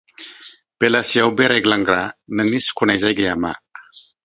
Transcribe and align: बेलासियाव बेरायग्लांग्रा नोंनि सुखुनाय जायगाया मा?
बेलासियाव 0.83 1.29
बेरायग्लांग्रा 1.41 1.99
नोंनि 2.39 2.59
सुखुनाय 2.69 2.97
जायगाया 3.07 3.35
मा? 3.45 3.53